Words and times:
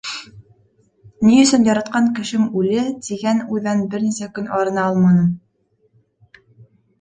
Ни 1.27 1.33
өсөн 1.41 1.67
яратҡан 1.69 2.07
кешем 2.19 2.47
үле, 2.61 2.85
тигән 3.09 3.43
уйҙан 3.57 3.85
бер 3.93 4.03
нисә 4.07 4.31
көн 4.39 4.49
арына 4.61 4.87
алманым. 4.87 5.31